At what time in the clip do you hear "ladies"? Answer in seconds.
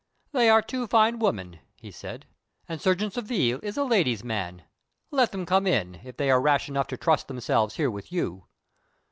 3.83-4.23